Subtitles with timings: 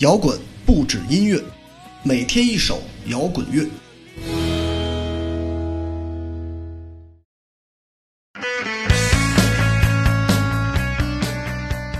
[0.00, 1.38] 摇滚不止音乐，
[2.02, 3.68] 每天一首摇滚乐。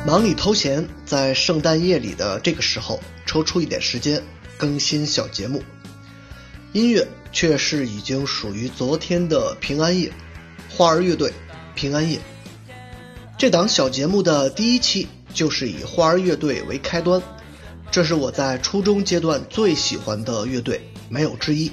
[0.07, 4.23] 忙里偷闲，在圣诞夜里的这个时候，抽出一点时间
[4.57, 5.63] 更新小节目。
[6.73, 10.11] 音乐却是已经属于昨天的平安夜，
[10.71, 11.29] 花儿乐队
[11.75, 12.17] 《平安夜》
[13.37, 17.23] 这档小节目的第一期就是以花儿乐队为开端。
[17.91, 21.73] 这是我在初中阶段最喜欢的乐队，没有之一。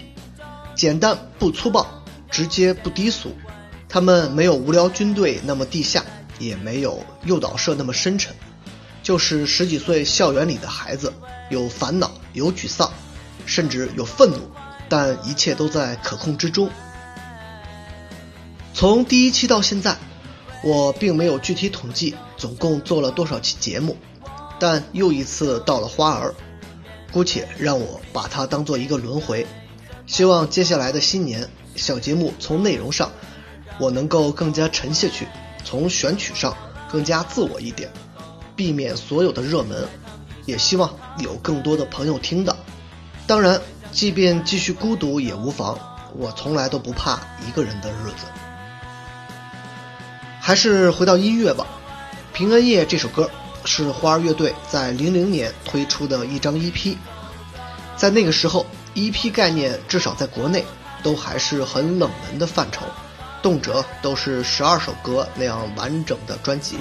[0.74, 1.86] 简单不粗暴，
[2.32, 3.36] 直接不低俗。
[3.88, 6.04] 他们没有无聊军队那么地下，
[6.40, 8.36] 也没有诱导社那么深沉，
[9.04, 11.14] 就是十几岁校园里的孩子，
[11.52, 12.92] 有烦恼，有沮丧，
[13.46, 14.40] 甚至有愤怒，
[14.90, 16.68] 但一切都在可控之中。
[18.74, 19.96] 从第一期到现在，
[20.64, 23.96] 我并没有具体统计总共做了多少期节目。
[24.60, 26.34] 但又一次到了花儿，
[27.12, 29.46] 姑且让我把它当做一个轮回。
[30.06, 33.12] 希望接下来的新年小节目从内容上，
[33.80, 35.26] 我能够更加沉下去；
[35.64, 36.56] 从选曲上
[36.90, 37.90] 更加自我一点，
[38.56, 39.88] 避免所有的热门。
[40.46, 42.56] 也希望有更多的朋友听到。
[43.28, 43.60] 当然，
[43.92, 45.78] 即便继续孤独也无妨，
[46.16, 48.26] 我从来都不怕一个人的日子。
[50.40, 51.68] 还是回到音乐吧，
[52.34, 53.30] 《平安夜》这首歌。
[53.68, 56.96] 是花儿乐队在零零年推出的一张 EP，
[57.98, 58.66] 在那个时候
[58.96, 60.64] ，EP 概念至少在国内
[61.04, 62.86] 都还是很冷门的范畴，
[63.44, 66.78] 动辄都是十二首歌那样完整的专辑。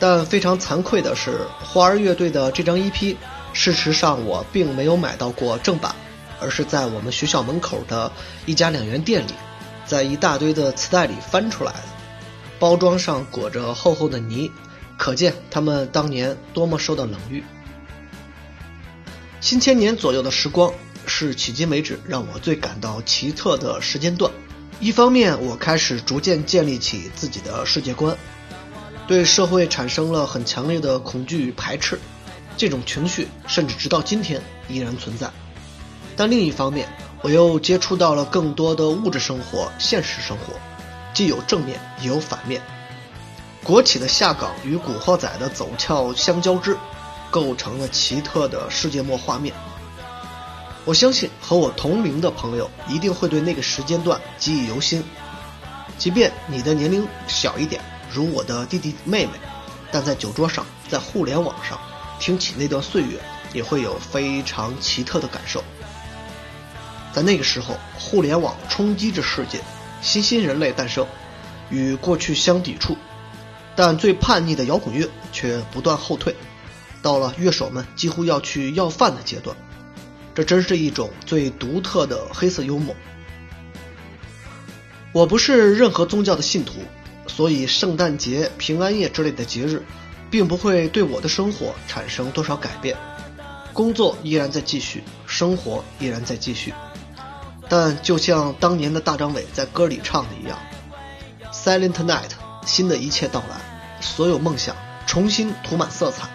[0.00, 3.14] 但非常惭愧的是，花儿乐队的这张 EP，
[3.52, 5.94] 事实上我并没有买到过正版，
[6.40, 8.10] 而是在我们学校门口的
[8.46, 9.34] 一家两元店里，
[9.84, 11.78] 在一大堆的磁带里翻出来的，
[12.58, 14.50] 包装上裹着厚厚的泥。
[14.98, 17.42] 可见他们当年多么受到冷遇。
[19.40, 20.74] 新千年左右的时光
[21.06, 24.30] 是迄今为止让我最感到奇特的时间段。
[24.80, 28.16] 一方面，我开始逐渐建立起自己的世界观，
[29.06, 31.98] 对社会产生了很强烈的恐惧与排斥，
[32.56, 35.30] 这种情绪甚至直到今天依然存在。
[36.14, 36.88] 但另一方面，
[37.22, 40.54] 我又接触到了更多的物质生活、现实生活，
[41.14, 42.60] 既有正面也有反面。
[43.68, 46.74] 国企的下岗与古惑仔的走俏相交织，
[47.30, 49.54] 构成了奇特的世界末画面。
[50.86, 55.04] 我相信和我同龄的朋友一定会对那个时间段记忆犹新，
[55.98, 57.78] 即便你的年龄小一点，
[58.10, 59.32] 如我的弟弟妹妹，
[59.92, 61.78] 但在酒桌上，在互联网上
[62.18, 63.20] 听起那段岁月，
[63.52, 65.62] 也会有非常奇特的感受。
[67.12, 69.60] 在那个时候，互联网冲击着世界，
[70.00, 71.06] 新兴人类诞生，
[71.68, 72.96] 与过去相抵触。
[73.78, 76.34] 但最叛逆的摇滚乐却不断后退，
[77.00, 79.56] 到了乐手们几乎要去要饭的阶段，
[80.34, 82.92] 这真是一种最独特的黑色幽默。
[85.12, 86.80] 我不是任何宗教的信徒，
[87.28, 89.80] 所以圣诞节、平安夜之类的节日，
[90.28, 92.96] 并不会对我的生活产生多少改变。
[93.72, 96.74] 工作依然在继续，生活依然在继续。
[97.68, 100.58] 但就像当年的大张伟在歌里唱的一样
[101.52, 102.32] ，“Silent Night”，
[102.66, 103.67] 新的一切到来。
[104.00, 104.74] 所有梦想
[105.06, 106.28] 重新涂满色彩。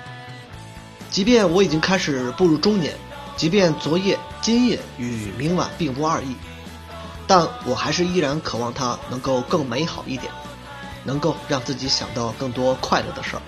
[1.10, 2.96] 即便我已经开始步入中年，
[3.38, 6.36] 即便昨夜、今夜与明晚并无二异，
[7.28, 10.32] 但我还是依然渴望它能够更美好一点，
[11.04, 13.42] 能够让自己想到更多快乐的事儿。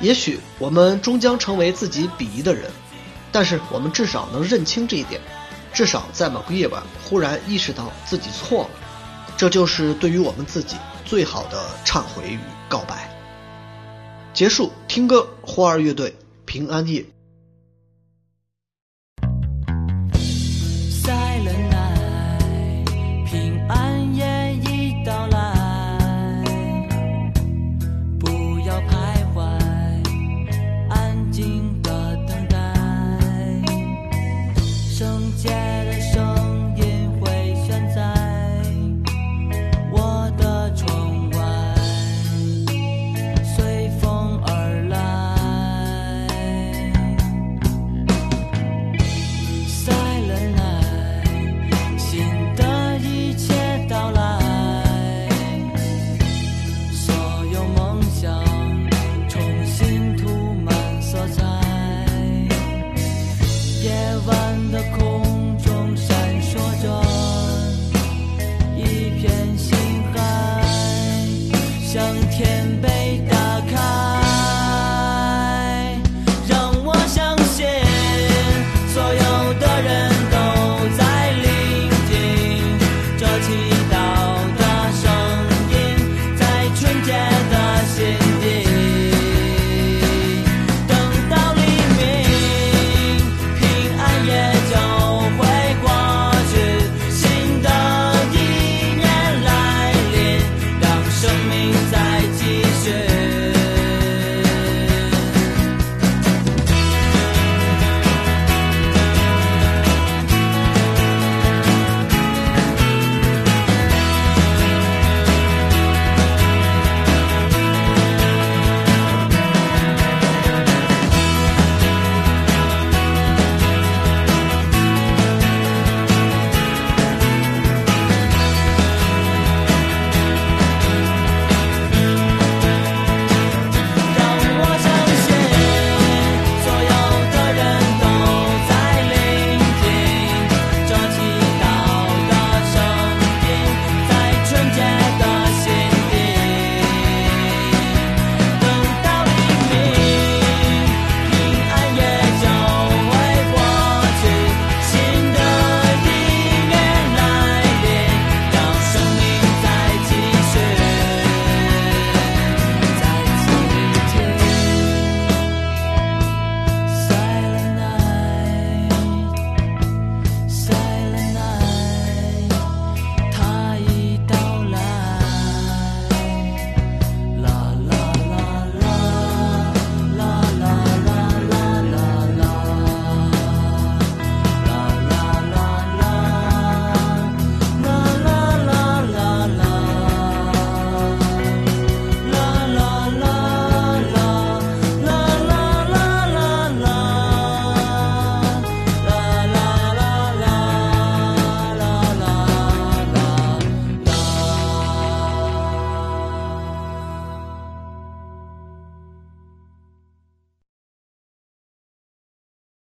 [0.00, 2.70] 也许我们终将成为自己鄙夷的人，
[3.30, 5.20] 但是我们至少能认清这一点，
[5.72, 8.70] 至少在某个夜晚忽然意识到自己错了，
[9.36, 10.76] 这就是对于我们自己。
[11.12, 12.38] 最好的忏悔与
[12.70, 13.06] 告白。
[14.32, 17.04] 结束，听歌，花儿乐队，平安夜。